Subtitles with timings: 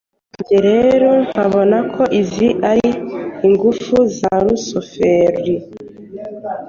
[0.39, 2.89] njye rero nkabona ko izi ari
[3.47, 5.55] ingufu za rusoferi